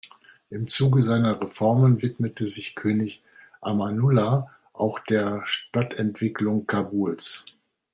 [0.49, 3.21] Im Zuge seiner Reformen widmete sich König
[3.61, 7.45] Amanullah auch der Stadtentwicklung Kabuls.